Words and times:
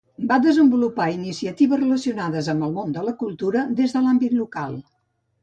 Va 0.29 0.37
desenvolupar 0.43 1.05
iniciatives 1.15 1.81
relacionades 1.81 2.49
amb 2.55 2.67
el 2.69 2.73
món 2.79 2.97
de 2.97 3.05
la 3.09 3.15
cultura 3.21 3.67
des 3.83 3.95
de 3.99 4.03
l'àmbit 4.09 4.37
local. 4.41 4.77